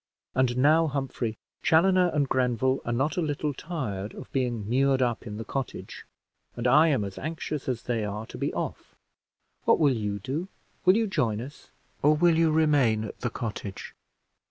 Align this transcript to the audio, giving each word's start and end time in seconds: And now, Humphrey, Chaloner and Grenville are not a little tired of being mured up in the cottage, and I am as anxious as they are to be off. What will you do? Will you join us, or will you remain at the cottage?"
And 0.33 0.57
now, 0.57 0.87
Humphrey, 0.87 1.37
Chaloner 1.61 2.07
and 2.11 2.27
Grenville 2.27 2.81
are 2.85 2.91
not 2.91 3.17
a 3.17 3.21
little 3.21 3.53
tired 3.53 4.15
of 4.15 4.31
being 4.31 4.67
mured 4.67 4.99
up 4.99 5.27
in 5.27 5.37
the 5.37 5.45
cottage, 5.45 6.07
and 6.55 6.65
I 6.65 6.87
am 6.87 7.03
as 7.03 7.19
anxious 7.19 7.69
as 7.69 7.83
they 7.83 8.03
are 8.03 8.25
to 8.25 8.37
be 8.39 8.51
off. 8.51 8.95
What 9.65 9.77
will 9.77 9.93
you 9.95 10.17
do? 10.17 10.47
Will 10.85 10.97
you 10.97 11.05
join 11.05 11.39
us, 11.39 11.69
or 12.01 12.15
will 12.15 12.35
you 12.35 12.49
remain 12.51 13.03
at 13.03 13.19
the 13.19 13.29
cottage?" 13.29 13.93